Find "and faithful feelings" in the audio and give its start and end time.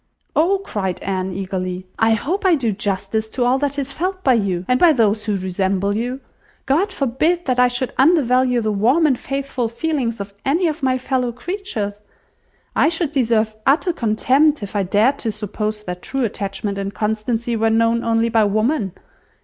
9.05-10.19